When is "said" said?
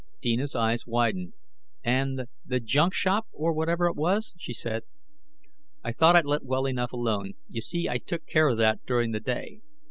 4.51-4.81